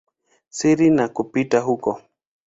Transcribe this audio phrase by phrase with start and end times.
[0.57, 2.01] siri na kupita huko.